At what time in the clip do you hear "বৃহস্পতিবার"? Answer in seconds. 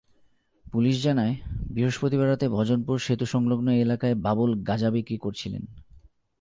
1.69-2.27